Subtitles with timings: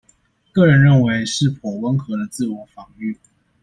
[0.51, 3.17] 個人認為是頗溫和的自我防禦